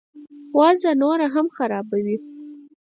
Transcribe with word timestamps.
وضع 0.57 0.89
نوره 1.01 1.27
هم 1.35 1.47
خرابوي. 1.55 2.17